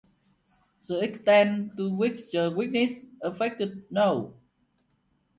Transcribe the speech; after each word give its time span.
The 0.87 0.99
extent 1.01 1.77
to 1.77 1.93
which 1.93 2.31
the 2.31 2.49
weakness 2.49 3.01
affected 3.21 3.85
no. 3.91 4.33